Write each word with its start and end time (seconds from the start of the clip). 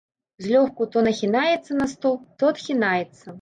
Злёгку 0.45 0.87
то 0.95 1.03
нахінаецца 1.07 1.77
на 1.83 1.87
стол, 1.93 2.17
то 2.41 2.51
адхінаецца. 2.55 3.23